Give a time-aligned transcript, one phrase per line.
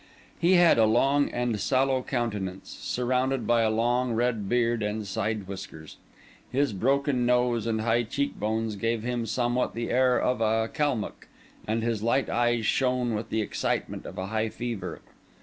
[0.39, 5.45] He had a long and sallow countenance, surrounded by a long red beard and side
[5.47, 5.97] whiskers.
[6.51, 11.27] His broken nose and high cheekbones gave him somewhat the air of a Kalmuck,
[11.67, 15.01] and his light eyes shone with the excitement of a high fever.